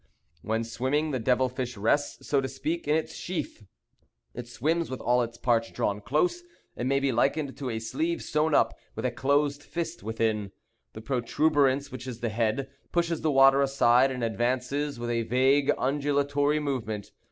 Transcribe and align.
When 0.41 0.63
swimming, 0.63 1.11
the 1.11 1.19
devil 1.19 1.47
fish 1.47 1.77
rests, 1.77 2.25
so 2.27 2.41
to 2.41 2.47
speak, 2.47 2.87
in 2.87 2.95
its 2.95 3.13
sheath. 3.13 3.63
It 4.33 4.47
swims 4.47 4.89
with 4.89 4.99
all 4.99 5.21
its 5.21 5.37
parts 5.37 5.69
drawn 5.69 6.01
close. 6.01 6.41
It 6.75 6.87
may 6.87 6.99
be 6.99 7.11
likened 7.11 7.55
to 7.55 7.69
a 7.69 7.77
sleeve 7.77 8.23
sewn 8.23 8.55
up 8.55 8.73
with 8.95 9.05
a 9.05 9.11
closed 9.11 9.61
fist 9.61 10.01
within. 10.01 10.53
The 10.93 11.01
protuberance, 11.01 11.91
which 11.91 12.07
is 12.07 12.19
the 12.19 12.29
head, 12.29 12.71
pushes 12.91 13.21
the 13.21 13.29
water 13.31 13.61
aside 13.61 14.09
and 14.09 14.23
advances 14.23 14.97
with 14.97 15.11
a 15.11 15.21
vague 15.21 15.71
undulatory 15.77 16.59
movement. 16.59 17.11